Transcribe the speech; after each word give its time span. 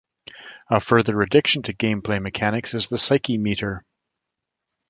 A 0.71 0.81
further 0.81 1.21
addition 1.21 1.61
to 1.61 1.75
gameplay 1.75 2.19
mechanics 2.19 2.73
is 2.73 2.87
the 2.89 2.97
Psyche 2.97 3.37
Meter. 3.37 3.85